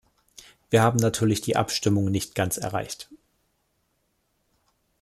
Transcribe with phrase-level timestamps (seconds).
[0.71, 3.07] Wir haben natürlich die Abstimmung nicht ganz erreicht.